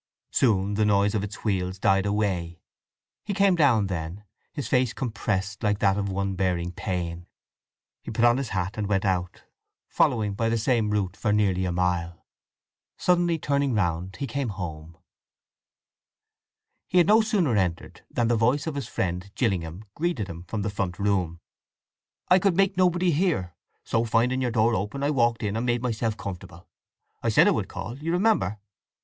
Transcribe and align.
Soon 0.31 0.73
the 0.73 0.83
noise 0.83 1.13
of 1.13 1.23
its 1.23 1.43
wheels 1.43 1.77
died 1.77 2.07
away. 2.07 2.59
He 3.23 3.35
came 3.35 3.55
down 3.55 3.85
then, 3.85 4.23
his 4.51 4.67
face 4.67 4.93
compressed 4.93 5.61
like 5.61 5.77
that 5.77 5.95
of 5.95 6.09
one 6.09 6.33
bearing 6.33 6.71
pain; 6.71 7.27
he 8.01 8.09
put 8.09 8.25
on 8.25 8.37
his 8.37 8.49
hat 8.49 8.79
and 8.79 8.87
went 8.87 9.05
out, 9.05 9.43
following 9.87 10.33
by 10.33 10.49
the 10.49 10.57
same 10.57 10.89
route 10.89 11.15
for 11.15 11.31
nearly 11.31 11.65
a 11.65 11.71
mile. 11.71 12.25
Suddenly 12.97 13.37
turning 13.37 13.75
round 13.75 14.15
he 14.15 14.25
came 14.25 14.49
home. 14.49 14.97
He 16.87 16.97
had 16.97 17.05
no 17.05 17.21
sooner 17.21 17.55
entered 17.55 18.01
than 18.09 18.27
the 18.27 18.35
voice 18.35 18.65
of 18.65 18.73
his 18.73 18.87
friend 18.87 19.29
Gillingham 19.35 19.85
greeted 19.93 20.25
him 20.27 20.45
from 20.47 20.63
the 20.63 20.71
front 20.71 20.97
room. 20.97 21.41
"I 22.27 22.39
could 22.39 22.55
make 22.57 22.75
nobody 22.75 23.11
hear; 23.11 23.53
so 23.83 24.03
finding 24.03 24.41
your 24.41 24.49
door 24.49 24.73
open 24.73 25.03
I 25.03 25.11
walked 25.11 25.43
in, 25.43 25.55
and 25.55 25.63
made 25.63 25.83
myself 25.83 26.17
comfortable. 26.17 26.67
I 27.21 27.29
said 27.29 27.47
I 27.47 27.51
would 27.51 27.67
call, 27.69 27.99
you 27.99 28.11
remember." 28.11 28.57